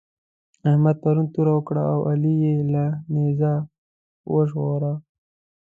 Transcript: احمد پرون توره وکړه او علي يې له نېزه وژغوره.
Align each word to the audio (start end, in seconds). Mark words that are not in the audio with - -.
احمد 0.69 0.95
پرون 1.03 1.27
توره 1.33 1.51
وکړه 1.55 1.83
او 1.93 1.99
علي 2.11 2.33
يې 2.43 2.53
له 2.73 2.85
نېزه 3.13 3.53
وژغوره. 4.33 4.93